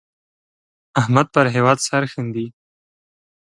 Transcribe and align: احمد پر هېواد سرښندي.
احمد 1.01 1.27
پر 1.33 1.45
هېواد 1.55 1.77
سرښندي. 1.87 2.47